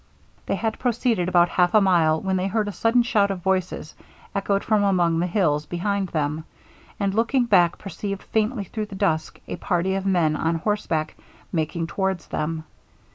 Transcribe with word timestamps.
They 0.47 0.55
had 0.55 0.79
proceeded 0.79 1.29
about 1.29 1.49
half 1.49 1.75
a 1.75 1.79
mile, 1.79 2.19
when 2.21 2.35
they 2.35 2.47
heard 2.47 2.67
a 2.67 2.71
sudden 2.71 3.03
shout 3.03 3.29
of 3.29 3.43
voices 3.43 3.93
echoed 4.33 4.63
from 4.63 4.83
among 4.83 5.19
the 5.19 5.27
hills 5.27 5.67
behind 5.67 6.09
them; 6.09 6.43
and 6.99 7.13
looking 7.13 7.45
back 7.45 7.77
perceived 7.77 8.23
faintly 8.23 8.63
through 8.63 8.87
the 8.87 8.95
dusk 8.95 9.39
a 9.47 9.57
party 9.57 9.93
of 9.93 10.07
men 10.07 10.35
on 10.35 10.55
horseback 10.55 11.15
making 11.51 11.85
towards 11.85 12.25
them. 12.29 12.63